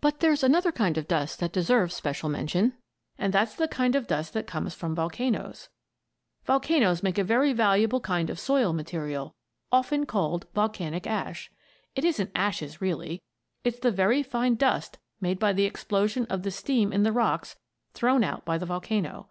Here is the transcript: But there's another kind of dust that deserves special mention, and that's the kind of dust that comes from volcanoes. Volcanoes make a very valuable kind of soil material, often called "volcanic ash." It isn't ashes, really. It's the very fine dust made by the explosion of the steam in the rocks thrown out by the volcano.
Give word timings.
But 0.00 0.20
there's 0.20 0.42
another 0.42 0.72
kind 0.72 0.96
of 0.96 1.06
dust 1.06 1.38
that 1.40 1.52
deserves 1.52 1.94
special 1.94 2.30
mention, 2.30 2.78
and 3.18 3.30
that's 3.30 3.54
the 3.54 3.68
kind 3.68 3.94
of 3.94 4.06
dust 4.06 4.32
that 4.32 4.46
comes 4.46 4.72
from 4.72 4.94
volcanoes. 4.94 5.68
Volcanoes 6.46 7.02
make 7.02 7.18
a 7.18 7.24
very 7.24 7.52
valuable 7.52 8.00
kind 8.00 8.30
of 8.30 8.40
soil 8.40 8.72
material, 8.72 9.34
often 9.70 10.06
called 10.06 10.46
"volcanic 10.54 11.06
ash." 11.06 11.52
It 11.94 12.06
isn't 12.06 12.32
ashes, 12.34 12.80
really. 12.80 13.20
It's 13.64 13.80
the 13.80 13.92
very 13.92 14.22
fine 14.22 14.54
dust 14.54 14.96
made 15.20 15.38
by 15.38 15.52
the 15.52 15.66
explosion 15.66 16.24
of 16.30 16.42
the 16.42 16.50
steam 16.50 16.90
in 16.90 17.02
the 17.02 17.12
rocks 17.12 17.56
thrown 17.92 18.24
out 18.24 18.46
by 18.46 18.56
the 18.56 18.64
volcano. 18.64 19.28